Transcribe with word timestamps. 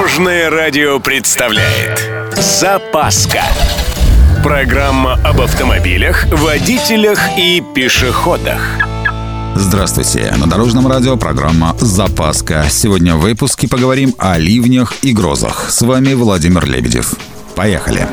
Дорожное 0.00 0.48
радио 0.48 0.98
представляет 0.98 2.10
Запаска 2.34 3.42
Программа 4.42 5.20
об 5.22 5.42
автомобилях, 5.42 6.24
водителях 6.32 7.20
и 7.36 7.62
пешеходах 7.74 8.78
Здравствуйте! 9.54 10.32
На 10.38 10.48
Дорожном 10.48 10.88
радио 10.88 11.18
программа 11.18 11.76
«Запаска». 11.78 12.64
Сегодня 12.70 13.14
в 13.14 13.20
выпуске 13.20 13.68
поговорим 13.68 14.14
о 14.16 14.38
ливнях 14.38 14.94
и 15.02 15.12
грозах. 15.12 15.68
С 15.68 15.82
вами 15.82 16.14
Владимир 16.14 16.64
Лебедев. 16.64 17.12
Поехали! 17.54 18.08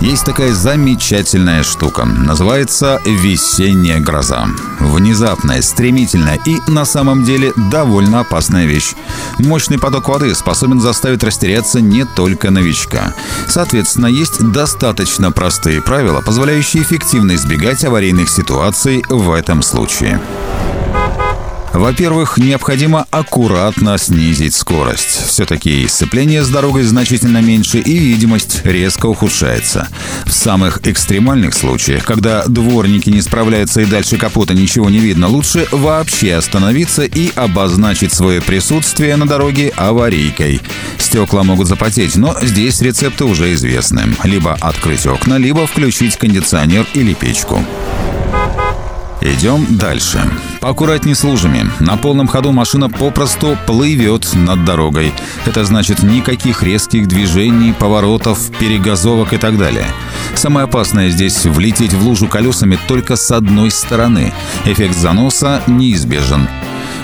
Есть 0.00 0.24
такая 0.24 0.52
замечательная 0.52 1.62
штука. 1.62 2.04
Называется 2.04 3.00
«весенняя 3.06 4.00
гроза». 4.00 4.46
Внезапная, 4.80 5.62
стремительная 5.62 6.38
и, 6.44 6.58
на 6.68 6.84
самом 6.84 7.24
деле, 7.24 7.52
довольно 7.70 8.20
опасная 8.20 8.66
вещь. 8.66 8.94
Мощный 9.38 9.78
поток 9.78 10.08
воды 10.08 10.34
способен 10.34 10.80
заставить 10.80 11.22
растеряться 11.22 11.80
не 11.80 12.04
только 12.04 12.50
новичка. 12.50 13.14
Соответственно, 13.48 14.06
есть 14.06 14.40
достаточно 14.52 15.32
простые 15.32 15.80
правила, 15.80 16.20
позволяющие 16.20 16.82
эффективно 16.82 17.34
избегать 17.34 17.84
аварийных 17.84 18.28
ситуаций 18.28 19.04
в 19.08 19.32
этом 19.32 19.62
случае. 19.62 20.20
Во-первых, 21.74 22.38
необходимо 22.38 23.04
аккуратно 23.10 23.98
снизить 23.98 24.54
скорость. 24.54 25.26
Все-таки 25.26 25.88
сцепление 25.88 26.44
с 26.44 26.48
дорогой 26.48 26.84
значительно 26.84 27.42
меньше 27.42 27.80
и 27.80 27.98
видимость 27.98 28.60
резко 28.64 29.06
ухудшается. 29.06 29.88
В 30.24 30.30
самых 30.30 30.86
экстремальных 30.86 31.52
случаях, 31.52 32.04
когда 32.04 32.44
дворники 32.44 33.10
не 33.10 33.20
справляются 33.20 33.80
и 33.80 33.86
дальше 33.86 34.18
капота 34.18 34.54
ничего 34.54 34.88
не 34.88 34.98
видно, 34.98 35.26
лучше 35.26 35.66
вообще 35.72 36.36
остановиться 36.36 37.02
и 37.02 37.32
обозначить 37.34 38.12
свое 38.12 38.40
присутствие 38.40 39.16
на 39.16 39.26
дороге 39.26 39.72
аварийкой. 39.74 40.60
Стекла 40.98 41.42
могут 41.42 41.66
запотеть, 41.66 42.14
но 42.14 42.36
здесь 42.40 42.80
рецепты 42.82 43.24
уже 43.24 43.52
известны. 43.52 44.14
Либо 44.22 44.56
открыть 44.60 45.06
окна, 45.06 45.38
либо 45.38 45.66
включить 45.66 46.16
кондиционер 46.18 46.86
или 46.94 47.14
печку. 47.14 47.64
Идем 49.20 49.66
дальше. 49.76 50.22
Поаккуратней 50.64 51.14
с 51.14 51.22
лужами. 51.22 51.66
На 51.78 51.98
полном 51.98 52.26
ходу 52.26 52.50
машина 52.50 52.88
попросту 52.88 53.58
плывет 53.66 54.32
над 54.32 54.64
дорогой. 54.64 55.12
Это 55.44 55.62
значит 55.66 56.02
никаких 56.02 56.62
резких 56.62 57.06
движений, 57.06 57.74
поворотов, 57.74 58.38
перегазовок 58.58 59.34
и 59.34 59.36
так 59.36 59.58
далее. 59.58 59.84
Самое 60.34 60.64
опасное 60.64 61.10
здесь 61.10 61.44
влететь 61.44 61.92
в 61.92 62.02
лужу 62.02 62.28
колесами 62.28 62.78
только 62.88 63.16
с 63.16 63.30
одной 63.30 63.70
стороны. 63.70 64.32
Эффект 64.64 64.96
заноса 64.96 65.60
неизбежен. 65.66 66.48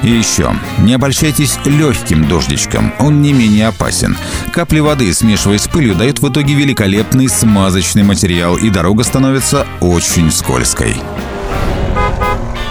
И 0.02 0.08
еще, 0.08 0.54
не 0.78 0.94
обольщайтесь 0.94 1.58
легким 1.66 2.26
дождичком, 2.26 2.94
он 2.98 3.20
не 3.20 3.34
менее 3.34 3.68
опасен. 3.68 4.16
Капли 4.54 4.78
воды, 4.78 5.12
смешиваясь 5.12 5.64
с 5.64 5.68
пылью, 5.68 5.94
дают 5.94 6.20
в 6.20 6.32
итоге 6.32 6.54
великолепный 6.54 7.28
смазочный 7.28 8.04
материал, 8.04 8.56
и 8.56 8.70
дорога 8.70 9.04
становится 9.04 9.66
очень 9.80 10.32
скользкой. 10.32 10.96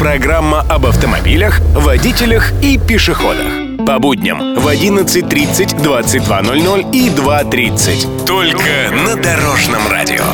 Программа 0.00 0.60
об 0.62 0.86
автомобилях, 0.86 1.60
водителях 1.74 2.52
и 2.62 2.78
пешеходах. 2.78 3.84
По 3.86 3.98
будням 3.98 4.54
в 4.58 4.66
11.30, 4.66 5.76
22.00 5.76 6.90
и 6.90 7.10
2.30. 7.10 8.24
Только 8.24 8.94
на 9.04 9.14
Дорожном 9.16 9.86
радио. 9.90 10.24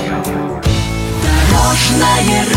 Дорожное 1.50 2.44
радио. 2.44 2.55